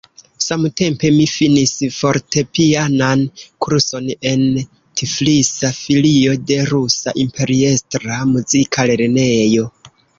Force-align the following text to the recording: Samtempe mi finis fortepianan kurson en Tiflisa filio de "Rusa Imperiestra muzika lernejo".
Samtempe 0.43 1.09
mi 1.17 1.25
finis 1.31 1.73
fortepianan 1.97 3.21
kurson 3.67 4.09
en 4.31 4.43
Tiflisa 5.03 5.73
filio 5.83 6.37
de 6.49 6.61
"Rusa 6.75 7.19
Imperiestra 7.29 8.23
muzika 8.35 8.93
lernejo". 8.95 9.73